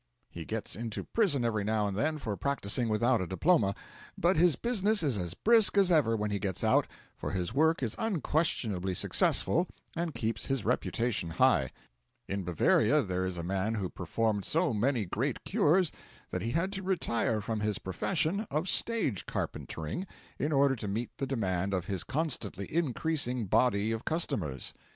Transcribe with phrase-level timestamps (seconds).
[0.31, 3.75] He gets into prison every now and then for practising without a diploma,
[4.17, 7.83] but his business is as brisk as ever when he gets out, for his work
[7.83, 11.69] is unquestionably successful and keeps his reputation high.
[12.27, 15.91] In Bavaria there is a man who performed so many great cures
[16.31, 20.07] that he had to retire from his profession of stage carpentering
[20.39, 24.73] in order to meet the demand of his constantly increasing body of customers.